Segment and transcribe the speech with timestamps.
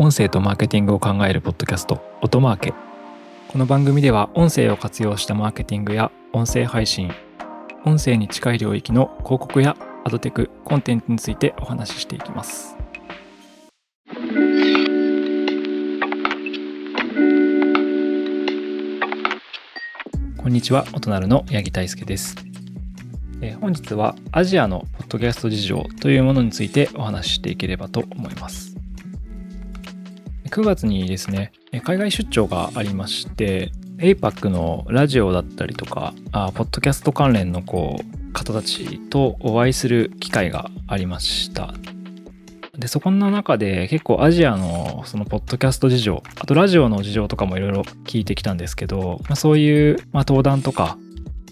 [0.00, 2.72] 音声とマーケティングを考えるポッドキャスト音マーケ。
[3.48, 7.10] この番組では音声を活用したマーケティングや音声配信
[7.84, 12.76] 音声に近い領域の広告やアドテクコンテンツについてお話ししていきます。
[20.36, 22.36] こんにちは音なるの八木大輔です。
[23.40, 28.67] え本日はアジアのポッドキャスト事情というものについてお話ししていければと思います。
[30.48, 31.52] 9月にですね
[31.84, 41.74] 海外出張がありまして APAC のラジオだったりとかあポッドキャスト関連のこう方たちとお会いする機会がありました。
[42.78, 50.96] でそこの中で結構アジアのそのポッドキャスト事情あとラジオの事情とかもいろいろ聞いてきたんですけど、まあ、そういう、まあ、登壇とか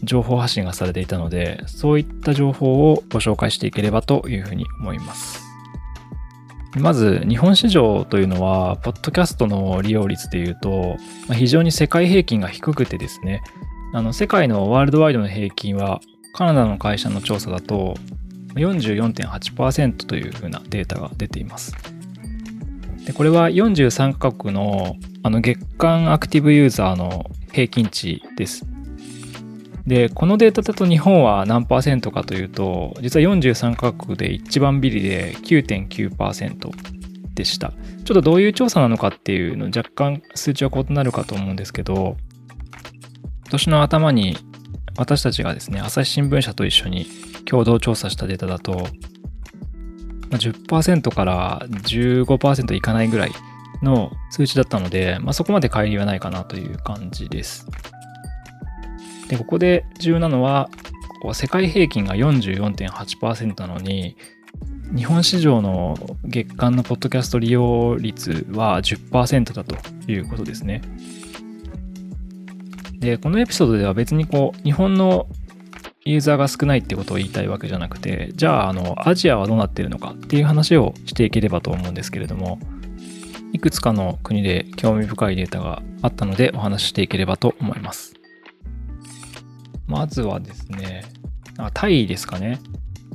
[0.05, 5.45] 情報発信がされていたのでそういった情報をご紹介していければというふうに思います。
[6.79, 10.97] まず日本市場というのはポッドキャストの利用率でいうと、
[11.28, 13.42] ま、非常に世界平均が低くてですね
[13.95, 16.00] あの世界のワールドワイドの平均は
[16.34, 17.95] カナダの会社の調査だと
[18.55, 21.75] 44.8%というふうなデータが出ています。
[23.06, 28.67] でこれは43カ国のあの月間アクティブユーザーの平均値です。
[29.87, 36.70] でこのデータだと日本は何パーセントかというと実は43カ国で一番ビリで9.9%
[37.34, 37.73] でした
[38.05, 42.17] ちょっとどういう調査なのかっていうの若干数値は異なるかと思うんですけど
[43.43, 44.37] 今年の頭に
[44.97, 47.06] 私たちがですね朝日新聞社と一緒に
[47.45, 48.89] 共同調査したデータだと
[50.31, 53.33] 10%から15%いかないぐらい
[53.83, 57.67] の数値だったので、まあ、そこまで乖離はないかなという感じです。
[59.28, 60.70] で、ここで重要なのは、
[61.32, 64.16] 世界平均が44.8%なのに、
[64.94, 69.77] 日本市場の月間のポッドキャスト利用率は10%だと
[70.10, 70.82] いうことですね。
[72.98, 75.26] で、このエピソードでは別にこう、日本の
[76.04, 82.60] ユーザーが少ないってことを言いたいわけじゃなくて、じゃあ、あの、アジアはどうなってるのかっていう話をしていければと思うんですけれども、
[83.53, 88.16] いくつかの国で興味深いデータがあったのでお話ししていければと思います。
[89.86, 91.04] まずはですね、
[91.74, 92.60] タイですかね。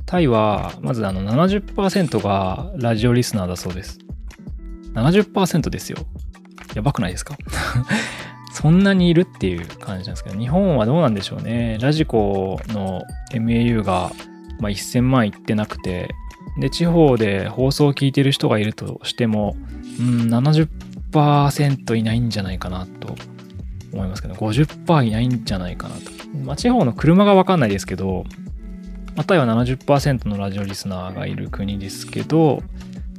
[0.06, 4.00] タイは、まずあの70%がラジオリスナーだそうです。
[4.94, 5.98] 70%ですよ。
[6.76, 7.36] やばくないですか？
[8.54, 11.78] そんなにいるっていう感じなんですけど、日本はどうなんでしょうね。
[11.82, 13.02] ラジコの
[13.34, 14.12] MAU が、
[14.60, 16.10] まあ、1000万いってなくて、
[16.60, 19.56] で、地方で放送を聞いてる人がいるとしても、
[20.00, 23.16] うん、70%いないんじゃないかなと
[23.94, 26.02] 思いますけど、50%いないんじゃないかなと。
[26.34, 28.26] まあ、地方の車がわかんないですけど、
[29.16, 32.64] まあ、タイは70%のラジオリスナーがいる国ですけど、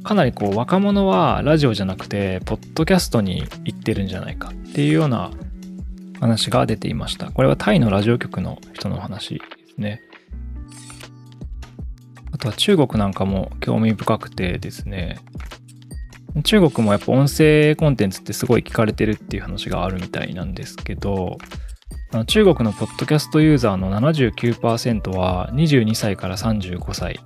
[0.03, 5.31] かなりこう若者はラジオじゃなくて、ポッドキャストに行ってるんじゃないかっていうような
[6.19, 7.31] 話が出ていました。
[7.31, 9.41] これはタイのラジオ局の人の話で
[9.75, 10.01] すね。
[12.31, 15.19] あとは中国なんかも興味深くてですね、
[16.43, 21.37] 中国もやっぱ音声コンテンツってすごい聞かれてるっていう話があるみたいなんですけど、
[22.25, 27.19] 中国のポッドキャストユーザーの79%は22歳から35歳。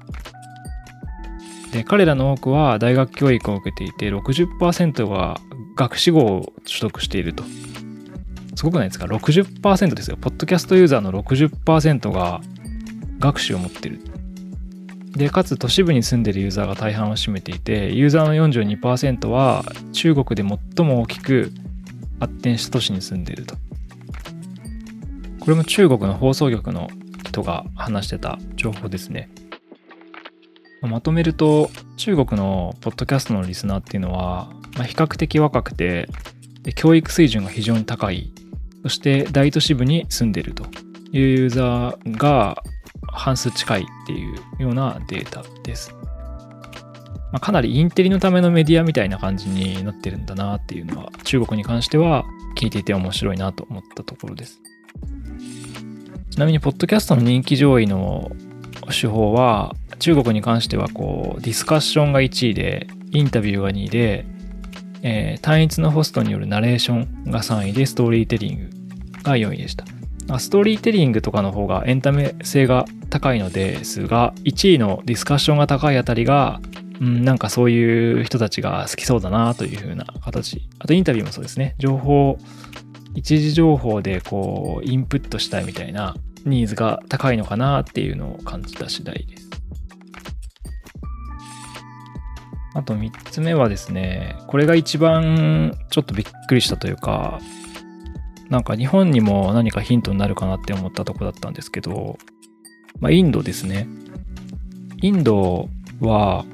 [1.74, 5.42] で、彼らの多くは大学教育を受けていて、60%が
[5.76, 7.44] 学士号を取得していると。
[8.56, 10.16] すごくないですか ?60% ですよ。
[10.16, 12.40] ポッドキャストユーザーの60%が
[13.20, 14.00] 学士を持ってる。
[15.12, 21.52] で、かつ都市部に住んでるユーザーが大半を占めていて、ユーザーの42%は中国で最も大きく
[22.22, 23.67] 発展した都市に住んでいると。
[25.48, 26.90] これも中国の放送局の
[27.26, 29.30] 人が話してた情報ですね。
[30.82, 36.10] まとめると、中国のポッドキャストのリスナーっていうのは、まあ、比較的若くて
[36.64, 38.34] で、教育水準が非常に高い、
[38.84, 40.66] そして大都市部に住んでると
[41.14, 42.62] いうユーザーが
[43.08, 45.96] 半数近いっていうようなデータです。
[47.32, 52.26] まあ、かなりインテリのためのメディアみたいな感じになってるんだなっていうのは、中国に関しては
[52.58, 54.60] 聞いていて面白いなと思ったところです。
[56.30, 58.32] ちなみに、ポッドキャストの人気上位の
[58.90, 64.26] 手法は、中国に関しては、こう、ディスカッションが1位で、インタビューが2位で、
[65.02, 66.94] えー、単一のホストによるナレーショ
[67.28, 69.86] ンが3位で、ストーリーテリングが4位でした。
[70.40, 76.60] ストーリーテリングとかの方がエンタメ性が高いのですが、1位のディスカッションが高いあたりが、
[77.00, 80.68] うん、なんかそういう人たちが好きそうだなという風な形。
[80.80, 81.76] あとインタビューもそうですね。
[81.80, 82.38] 情報、
[83.18, 86.16] 一時情報でこう、インプットしたいみたいな
[86.46, 89.50] ニーズが高いのかなっていうのを感じた次第です。
[92.76, 97.40] あと3つ目はですね、これが一番ちょっとびっくりしたというか、
[98.52, 102.20] なんか日本にも何かヒントになるかなって思ったとこだったんですけど、
[103.00, 103.88] まあ、インドですね。
[105.02, 105.70] インド
[106.02, 106.46] は、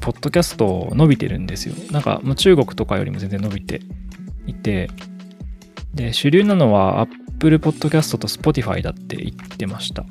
[0.00, 1.74] ポッドキャスト伸びてるんですよ。
[1.90, 3.80] なんかもう中国とかよりも全然伸びて
[4.46, 4.88] いて、
[5.94, 10.04] で、主流なのは Apple Podcast と Spotify だって言ってました。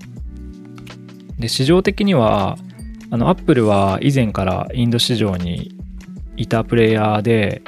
[1.39, 2.57] で、市場的には、
[3.09, 5.75] あの、Apple は以前からインド市場に
[6.37, 7.61] いたプレイヤーで、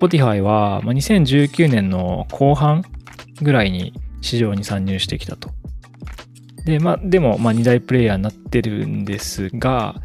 [0.00, 2.84] Spotify は2019年の後半
[3.42, 3.92] ぐらいに
[4.22, 5.50] 市場に参入してきたと。
[6.64, 10.00] で、まあ、でも、まあ、2大プレイヤーになってるんですが、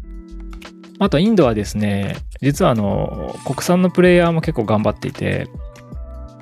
[0.98, 5.48] あとインドはですね、実はあの、国産のプレイヤーも結構頑張っていて、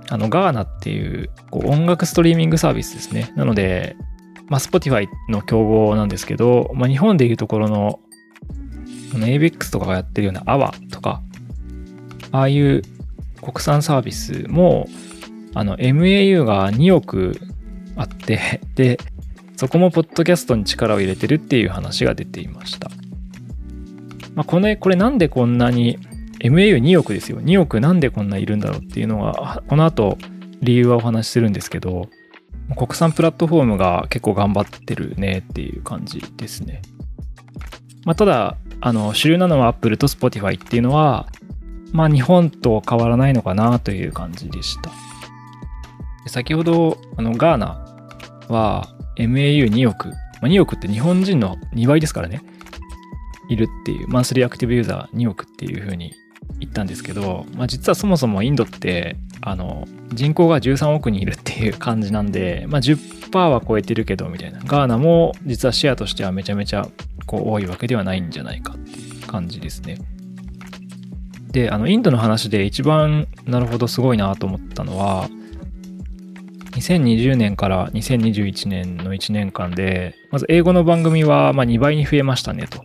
[0.09, 3.33] あの、ガーナっていうこう音楽ストリーミングサービスですね。
[3.37, 3.97] なので、
[4.49, 8.01] まあ、Spotify の競合なんですけど、まあ、日本でいうところの、
[9.15, 11.23] ABEX とかがやってるような AWA とか、
[12.33, 12.83] ああいう
[13.41, 14.89] 国産サービスも、
[15.55, 17.41] あの、MAU が2億
[17.97, 18.99] あって で、
[19.57, 22.91] そこもポッドキャストに力を入れてるっていう話が出ていました。
[24.35, 25.99] まあ、これ、これなんでこんなに
[26.45, 27.41] MAU2 億ですよ。
[27.41, 30.19] 2億なんでこんないるんだろうっていうのは、この後
[30.61, 32.09] 理由はお話しするんですけど、
[32.77, 36.83] 国産プラットフォームが結構頑張ってるねっていう感じですね。
[38.05, 41.27] まあ、ただ、あの、主流なのは Apple と Spotify っていうのは、
[41.93, 44.91] まあ日本と変わらないのかなという感じでした。
[46.27, 47.85] 先ほど、あの、ガーナ
[48.49, 52.43] は MAU2 億、まあ、2億って日本人の2倍ですからね、
[53.49, 56.13] いるっていう、マンスリーアクティブユーザー2億っていうふうに
[56.61, 66.89] 言ったんですけど、まあ、実はそもそもインドってあの人口が13億人いるっていう感じなんで、まあ、10%は超えてるけどみたいなガーナも実はシェアとしてはめちゃめちゃ
[67.27, 69.99] こう多いわけではないんじゃないかっていう感じですね。
[71.51, 75.29] であのインドの話で一番なるほどすごいなと思ったのは
[76.73, 82.83] 2020年から2021年の1年間でまず英語の番組はま2倍に増えましたねと。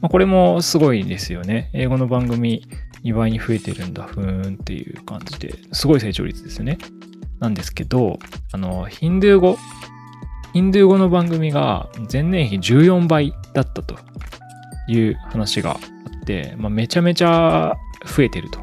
[0.00, 1.70] ま、これもすごいですよね。
[1.72, 2.66] 英語の番組
[3.04, 6.78] 2倍に増えてるんだ、ふーんっていう感じで、すごい成長率ですよね。
[7.40, 8.18] なんですけど、
[8.52, 9.58] あの、ヒンドゥー語、
[10.52, 13.96] ヒンドゥー語の番組が前年比14倍だったと
[14.88, 15.74] いう話があ
[16.22, 17.74] って、まあ、めちゃめちゃ
[18.04, 18.60] 増えてると。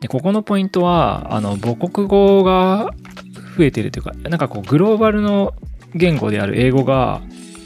[0.00, 2.94] で、ここのポイントは、あの、母国語が
[3.56, 5.54] 増えてるというか、なんかこう、グローバルの
[5.94, 7.20] 言語である英語が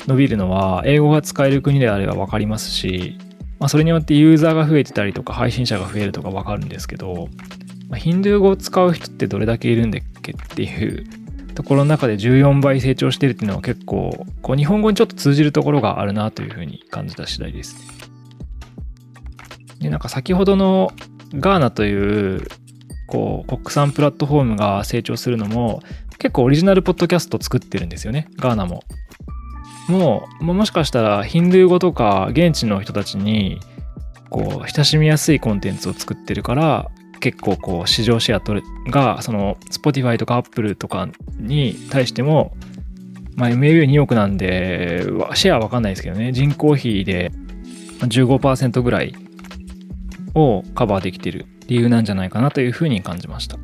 [0.07, 3.19] 伸びるのは英語が使える国であれば分かりますし、
[3.63, 7.29] まあ、それによってユーザーが増えてたりとか配信者が増えるとか分かるんですけど、
[7.89, 11.07] まあ、ヒンドゥー語を使う人ってどれだけいるんだっけっていう
[11.55, 17.77] ところの中で14倍成長してるっていうのは結構こう日本語にちょっと通じるところがあるなというふうに感じた次第です。
[19.79, 20.91] でなんか先ほどの
[21.35, 22.45] ガーナという
[23.07, 25.85] こう国産プラットフォームが成長するのも
[26.19, 28.83] 結構オリジナルポッドキャスト作ってるんですよねガーナも。
[29.93, 33.61] もうもしかしたらヒンドゥー語とか現地の人たちに
[34.31, 36.91] こう親しみやすいコンテンツを作ってるから
[37.21, 42.57] 結構こう市場シェア取れがその Spotify とか Apple とかに対しても
[43.37, 45.05] まあ MAU2 億なんで
[45.35, 47.31] シェアわかんないですけどね人口比で
[48.01, 49.15] 15%ぐらい
[50.35, 53.59] をカバーできてる理由なんじゃないかなというふうに感じました。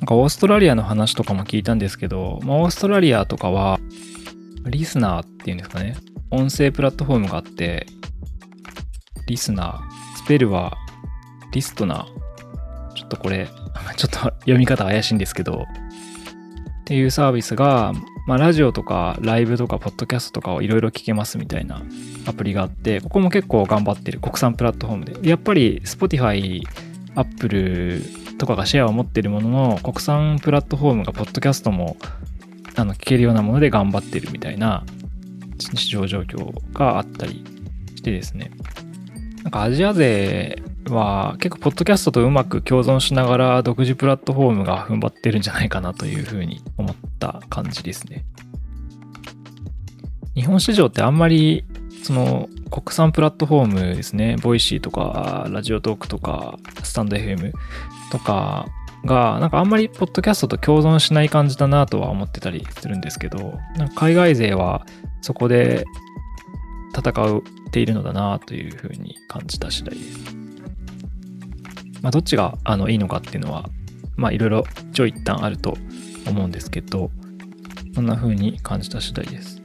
[0.00, 3.80] なんかオーストラリアの話とかも聞いたんですけど、まあ、オーストラリアとかは、
[4.66, 5.96] リスナーっていうんですかね、
[6.30, 7.86] 音声プラットフォームがあって、
[9.26, 10.76] リスナー、スペルは
[11.52, 13.48] リストナー、ちょっとこれ、
[13.96, 15.66] ちょっと読み方怪しいんですけど、
[16.82, 17.92] っていうサービスが、
[18.26, 21.82] まあ、ラジオとかライブとかポッドキャストとかをいろいろ聞けますみたいな
[22.26, 24.20] アプリがあって、ここも結構頑張ってる。
[24.20, 25.28] 国産プラットフォームで。
[25.28, 26.62] やっぱり Spotify、
[27.14, 28.02] Apple
[28.38, 31.96] とかがシェアを持っているものの国産プラットフォームがポッドキャストも
[32.76, 34.84] あの聞けるようなもので頑張ってるみたいな
[35.58, 37.44] 市場状況があったり
[37.96, 38.52] してですね。
[39.42, 48.24] なんかアジア勢は結構ポッドキャストとうまく共存しながら独自プラットフォームが踏ん張ってるんじゃないかなというふうに思った感じですね。
[50.34, 51.64] 日本市場ってあんまり
[52.02, 57.52] その国産プラットフォームですね、ボイシーとか、ラジオトークとか、スタンド FM
[58.10, 58.66] とか
[59.04, 64.86] が、なんかあんまりポッドキャストと共存しない感じだなとは思ってたりするんですけど、なんか海外勢は
[65.20, 65.84] そこで
[66.96, 70.36] 戦っているのだなというふうに感じた次第です。
[72.02, 73.68] まあ、どっちがあのいいのかっていうのは、
[74.16, 75.76] まあいろいろ一応一旦あると
[76.26, 77.10] 思うんですけど、
[77.94, 79.57] そんな風に感じた次第です。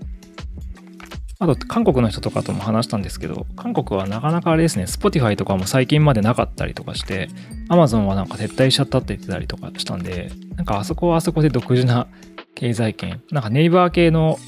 [1.44, 7.28] あと韓国の人とかとも話したんですけど韓国はなかなかあれですね Spotify とかも最近までなかったりとかして
[7.70, 12.08] Amazon はなんか撤退しちゃったって言ってたりとかしたんでなんかあそこはあそこで独自な
[12.56, 14.40] 経済圏なんかネイバー系の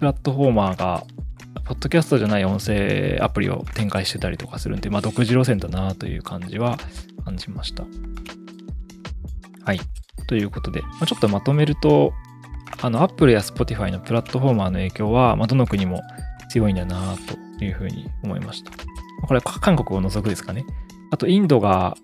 [0.00, 1.04] プラットフォーマーが
[1.64, 6.78] ポッドキャストじゃない音声アプリを展開してたりとかするんで、まあ、独自路線だなという感じは
[7.24, 7.84] 感じました。
[9.64, 9.80] はい。
[10.26, 12.12] ということで、まあ、ちょっとまとめると、
[12.82, 16.02] あの、Apple や Spotify のプラットフォーマーの影響は、まあ、どの国も
[16.50, 17.14] 強いんだな
[17.58, 18.72] というふうに思いました。
[19.26, 20.64] これ韓国を除くですかね。
[21.10, 21.96] あと、インドが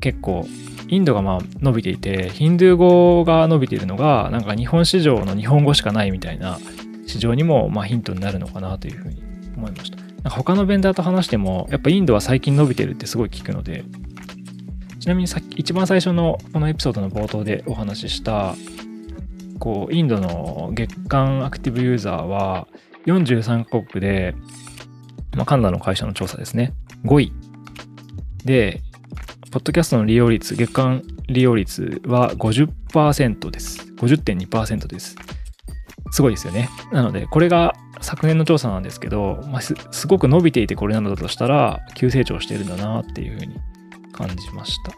[0.00, 0.46] 結構、
[0.88, 6.58] インドがまあ伸びていて、ヒンドゥー語が伸びているのが、なんか日本市場の日本語しかないみたいな
[7.06, 9.22] 市場にもまあヒントになるのかなというふうに
[9.56, 9.98] 思いました。
[9.98, 13.84] なんか他のベンダーと話しても、やっぱインドは最近伸びてるってすごい聞くので、
[15.00, 18.54] ちなみにさっき一番最初のこのエピソードの冒頭でお話しした
[19.60, 22.66] こうインドの月間アクティブユーザーは
[23.06, 24.34] 43カ国で、
[25.36, 26.72] まあ、カナダの会社の調査ですね。
[27.04, 27.32] 5位。
[28.44, 28.82] で
[29.52, 33.92] ポッドキャストの利用率月間利用率は50%です。
[33.96, 35.16] 50.2%です。
[36.10, 36.68] すごいですよね。
[36.92, 39.74] なのでこれが昨年の調査なんですけど、まあ、す
[40.06, 43.56] ごく伸びていてこれなのだとしたら急成長してるんだなっていうふうに
[44.12, 44.92] 感じました。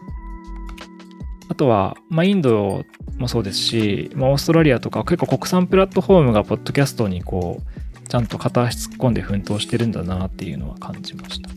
[1.49, 2.85] あとは、まあ、インド
[3.19, 11.51] もそうですし、まあ、オーストラリアとか結構国産プラットフォームがポッドキャストにこうちゃんと片足突っ込んで奮闘してるんだなっていうのは感じました。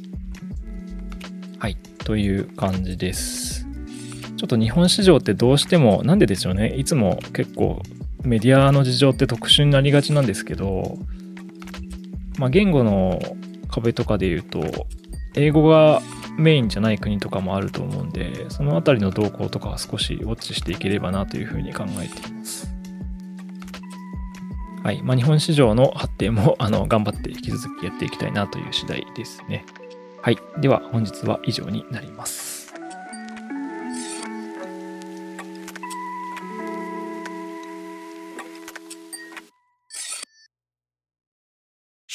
[1.60, 3.66] はい、という感じです。
[4.38, 7.82] ちょっと日本市場ってどうしてもなんででしょうねいつも結構
[8.24, 10.98] メディアの事情って特殊になりがちなんですけど、
[12.38, 13.20] まあ、言語の
[13.70, 14.88] 壁とかで言うと
[15.36, 16.02] 英語が
[16.38, 22.74] メインじゃない国とかもあると思うんで、その辺りの動向とかは少しウォッチしていければなというふうに考えています。
[24.84, 25.02] はい。
[25.02, 29.66] まあ、日本市場の発展もあの頑張って引き続きやっていきたいなという次第ですね。
[30.22, 30.38] はい。
[30.60, 32.55] では本日は以上になります。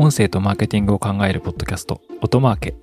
[0.00, 2.76] 音声とマーケティングを考えるポッドキャスト、音マーケ。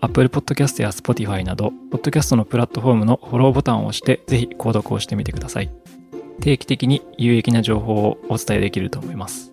[0.00, 5.70] Apple Podcast や Spotify など、ポッドキャストのプラットフォームのフォローボタンを押して、ぜひ購読をしてみてください。
[6.40, 9.50] 定期的に有益な情報をお伝えできると思います。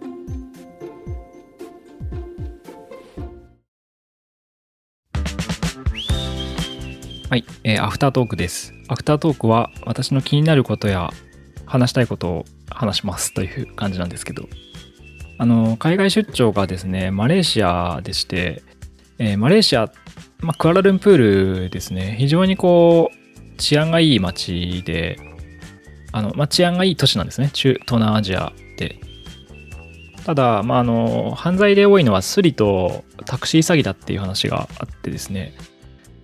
[7.32, 8.76] はい、えー、アフタートークです。
[8.90, 11.10] アフタートークは私の気になることや
[11.66, 14.48] 話したいことを話しますという感じなんですけど、
[15.38, 18.64] あの海外出張がですねマレーシアでして、
[19.20, 19.92] えー、マレーシア、
[20.40, 21.18] まあ、クアラルンプー
[21.64, 22.16] ルですね。
[22.18, 25.18] 非常にこう治安がいい街で
[26.12, 27.50] あの、まあ、治安がいい都市なんですね。
[27.54, 29.00] 中東南アジアで。
[30.26, 35.54] ただ、まあ、あの犯罪で多いのはスリとタクシー詐欺だっていう話があってですね。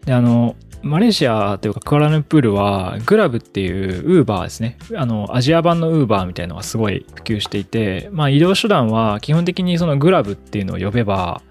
[0.05, 4.77] であのマレーシアというかクアラルンプールはグラブっていうウーバーですね。
[4.95, 11.41] あの、アジア版のウーバーみたいのがすごい普及していて、まあ移動手段は基本的にそのグラブっていうのを呼べば、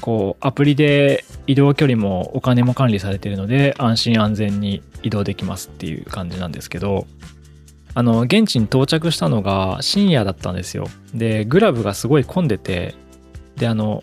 [0.00, 7.06] こうアプリで移動距離もお金も管理されているので安心安全に移動できますっていう感じなんですけど、
[7.92, 10.86] あの、現地に到着したのが深夜だったんですよ。
[11.14, 12.94] で、グラブがすごい混んでて、
[13.56, 14.02] で、あの、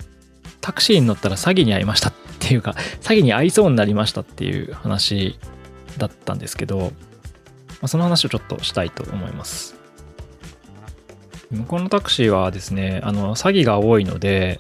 [0.68, 5.40] タクシーに乗ったら詐欺に遭いましたっていうか、詐欺に遭いそうになりましたっていう話
[5.98, 6.92] だったんですけど、ま
[7.84, 9.78] あ、その話をちょっとしたいと思います。
[11.52, 14.60] 向こうのタクシーはですね、あの、詐欺が多いので、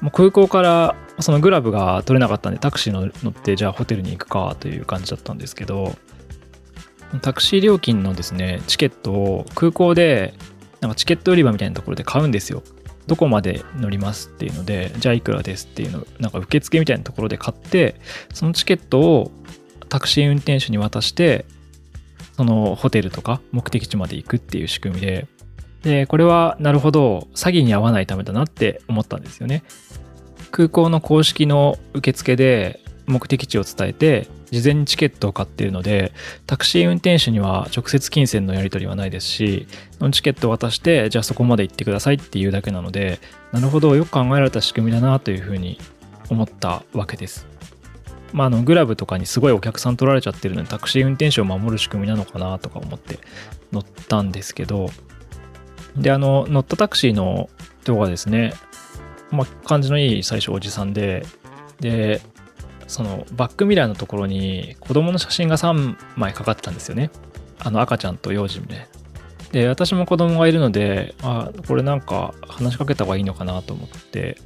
[0.00, 5.94] もう空港からそのグラブが取れなかったんでタクシー乗ってじゃあホテルに行くかという感じだったんですけど
[7.20, 10.34] タクシー料金のですねチケットを空港で
[10.80, 12.64] なんかチケット売り場みたいなところで買うんですよ
[13.06, 17.96] どこまで乗りますっていうので、じゃあいくらですっていうの、なんか受付みたいなところで買って、
[18.32, 19.30] そのチケットを
[19.88, 21.44] タクシー運転手に渡して、
[22.36, 25.26] そのホテルとか目的地まで行くっていう仕組みで、
[25.82, 29.64] で、これはなるほど詐欺に遭わないためだなって思ったんですよね。
[30.50, 36.12] 空港の公式の受付で目的地を伝えて、事前にチケットを買っているので、
[36.46, 39.66] タクシー運転手には直接金銭のやり取りはないですし、
[39.98, 43.18] そのチケットを渡して、じゃあそこまで行ってくださいっていうだけなので、
[43.50, 45.78] なるほど、よく考えられた仕組みだなというふうに
[46.28, 47.46] 思ったわけです。
[48.34, 53.18] まあ、あのグラブとかにすごいお客さん取られちゃってるのにタクシー運転手を守る仕組みなのかなとか思って
[53.72, 54.88] 乗ったんですけど
[55.96, 57.50] であの乗ったタクシーの
[57.82, 58.54] 人がですね、
[59.30, 61.26] まあ、感じのいい最初おじさんで
[61.80, 62.22] で
[62.92, 67.10] そのバックミラーのところに子供の写真が3枚かかってたんですよね。
[67.58, 68.86] あの赤ちゃんと幼児で
[69.50, 74.36] で私も子供がいるのであこれなんか話しかけた方がいいのかなと思って。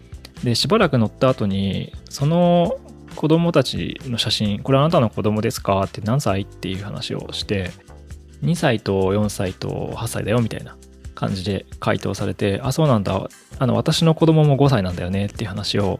[0.44, 2.76] でしばらく乗った後にその
[3.16, 5.82] 子供たちの写真これあなたの子供ですか？
[5.82, 6.42] って何歳？
[6.42, 7.70] っていう話をして
[8.42, 10.76] 2歳と4歳と8歳だよみたいな
[11.14, 13.28] 感じで回答されてあそうなんだ。
[13.58, 15.98] あの私の子供も5歳なんだよねっていう話を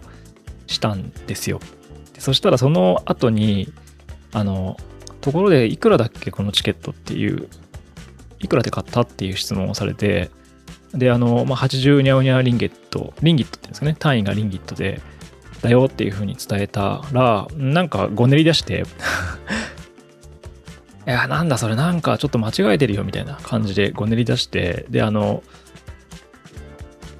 [0.67, 1.59] したんですよ。
[2.19, 3.73] そしたらその後に
[4.33, 4.77] あの
[5.21, 7.49] ところでいくらだっけこのチケットっていう
[8.41, 10.31] いくらで買ったっていう質問をされて
[10.93, 13.97] であの、まあ、80ニャウニャリンゲットリンギットっていうんですかね。
[13.99, 15.01] 単位がリンギットで
[15.63, 18.85] だよっていうふうに伝えたらなんかごねり出して
[21.07, 25.43] いやなんだそれなんかちょっと間違えてるよみたいな感じでごねり出してであの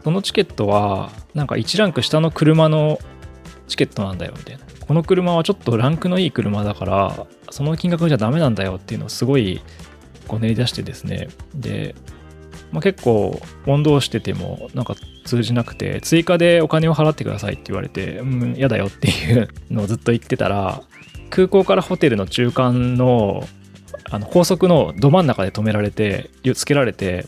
[0.05, 2.99] そのチケットはなんか1ランク下の車の
[3.69, 4.66] チケットなんだよみたいな。
[4.89, 9.61] この車はちょっとランクのいい車だからその金額じゃダメなんだよっていうのをすごい
[10.29, 11.29] こう練り出してですね。
[11.55, 11.95] で、
[12.73, 20.83] まあ、結構問答しててもなんか通じなくて追加でお金を払ってくださいって言われてうん嫌だよっていう のをずっと言ってたら
[21.31, 23.47] 空港からホテルの中間の
[24.09, 27.27] あの高速のど真ん中で止められてつけられて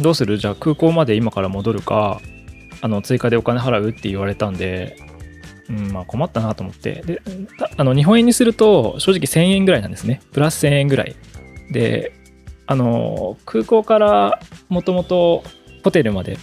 [0.00, 0.38] どうする？
[0.38, 2.20] じゃあ空港まで今から戻るか
[2.80, 4.96] あの追加でお金払うって言われたんで
[5.70, 7.02] うんまあ、困ったなと思って。
[7.06, 7.22] で
[7.76, 10.20] あの日本円にすると正直1000円ぐらいなんですね。
[10.32, 11.14] プラス1000円ぐらい。
[11.70, 12.12] で
[12.66, 15.44] あの空港からもともと
[15.84, 16.38] ホテルまで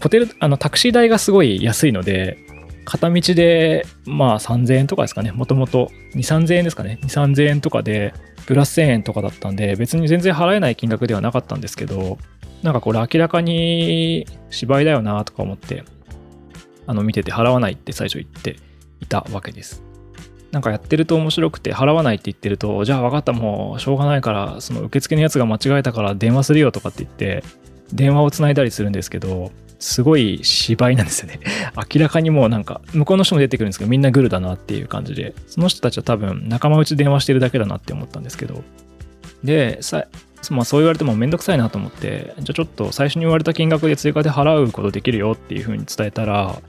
[0.00, 2.38] ホテルあのタクシー代がすごい安いので
[2.84, 5.30] 片道でまあ3000円とかですかね。
[5.30, 6.98] もともと2 3000円ですかね。
[7.02, 8.12] 2 3000円とかで
[8.46, 12.18] プラス1000円とかだったんで別に全然払えない金額ではなかったんですけど
[12.62, 15.84] なんかこれ明らかに芝居だよなとか思って。
[16.86, 18.56] あの見てて払わないって最初言って
[19.00, 19.82] いたわけです。
[20.52, 27.44] なんかやってると面白くて払わないって言ってるとじゃあ分かったもうしょうがないからその受付のやつが間違えたから電話するよとかって言って
[27.92, 31.40] 電話をつないだりするんですけどすごい芝居なんですよね
[31.94, 38.62] 明らかにもうなんか向こうの人も出てくるんですけどみんなグルだなっていう感じでその人たちは多分仲間内電話してるだけだなって思ったんですけど
[39.44, 40.06] でさ
[40.50, 46.62] まあそう言われてもめんどくさいなと思ってじゃあちょっと最初に言われた金額で追加で払うことできるよっていう風に伝えたら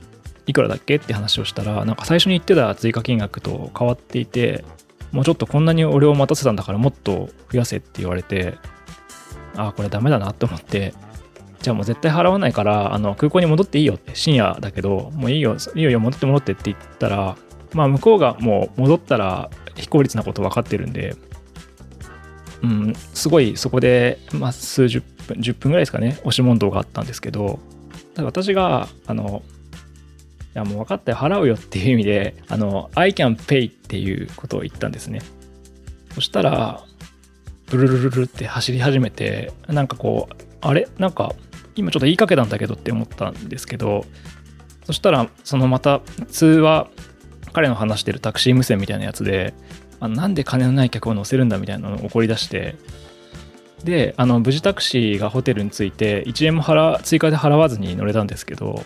[0.48, 0.96] いくらだっけ？
[0.96, 4.64] って話をしたら、なんか最初に言ってた追加金額と変わっていて、
[5.12, 8.58] もうちょっとこんなに俺を待たせたんだからもっと増やせって言われて、
[9.56, 10.94] ああ、これダメだなと思って、
[11.60, 17.36] じゃあもう絶対払わないから、あの空港に戻っていいよって、深夜だけど、もういいよ、いいよ、戻って戻ってって言ったら、
[17.74, 21.14] まあ向こうがもう戻ったら非効率なこと分かってるんで、
[22.62, 27.60] うん、すごいそこで、まあ、数十分、10分ぐらいですかね、押し問答があったんですけど、
[28.16, 29.42] 私が、あの、
[30.58, 31.18] やもう分かったよ。
[31.18, 35.20] 払うよっていう意味であの I can pay っていうことを言ったんですね。
[36.14, 36.84] そしたら
[37.66, 40.88] ブルルルルって走り始めてなんかこうあれ？
[40.98, 41.34] なんか
[41.76, 44.04] 今ちょっと言いかけたんだけどって思ったんですけど
[44.84, 46.88] そしたらそのまた通話
[47.52, 49.54] 彼の話してるタクシー無線みたいなやつで
[50.00, 52.76] あなんで金のない客を乗せるんだみたいなのを怒り出して
[53.84, 58.84] であの無事タクシーがホテルに着いて1円も払追加で払わずに乗れたんですけど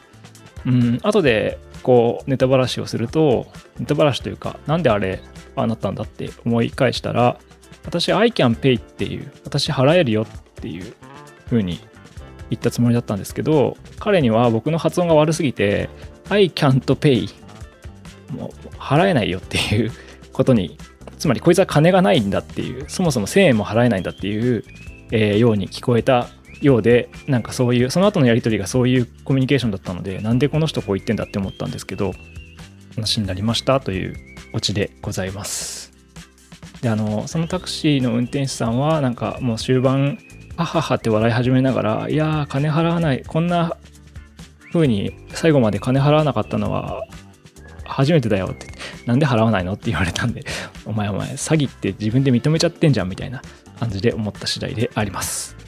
[0.67, 3.47] うん、後でこうネタばらしをすると
[3.79, 5.21] ネタばらしというかなんであれ
[5.57, 7.39] ああなったんだって思い返したら
[7.85, 10.95] 私 I can pay っていう私払えるよっていう
[11.47, 11.81] 風に
[12.51, 15.89] 言ったつもりだったんですけど彼には僕の発音が悪すぎて
[16.29, 17.29] I can't pay
[18.31, 19.93] もう払えないよっていう
[20.33, 20.79] ことに
[21.19, 24.65] つまりこいつは金がないんだっていうそもそも1000円も払えないんだっていう、
[25.11, 26.29] えー、ように聞こえた
[26.63, 32.13] ようでなんかそういうその後のやり取りがそういうコミュニケーションだったのでなんでこの人こう言ってんだって思ったんですけど
[32.95, 34.17] 話になりましたという
[34.53, 35.93] オチでございます。
[36.81, 40.19] であのそのタクシーの運転手さんはなんかもう終盤
[40.57, 43.77] はははって笑い始めながらいやー金払わないこんな
[44.73, 47.05] 風に最後まで金払わなかったのは
[47.85, 48.67] 初めてだよって
[49.07, 50.45] なんで払わないのって言われたんで
[50.85, 53.43] お前お前詐欺って自分で認めちゃってんじゃんみたいな
[53.79, 55.62] 感じで思った次第であります。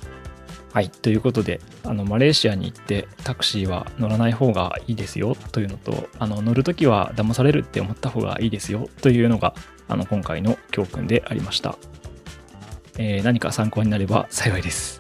[0.75, 0.91] はい。
[0.91, 9.55] ということで、あの、マレーシアに行ってタクシーは乗らない方がいいですよというのと、あの、乗るときは騙されるって思った方がいいですよというのが、
[9.87, 11.79] あの、今回の教訓でありました。
[12.99, 14.99] えー、何か参考になれば幸いです。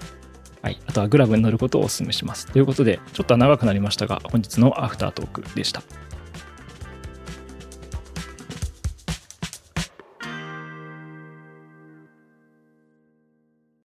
[0.63, 0.81] はい。
[0.87, 2.47] あとはグラブに乗ることをお勧めします。
[2.47, 5.83] ということで、ちょっと長くなりましたが、本日のアフタートークでした。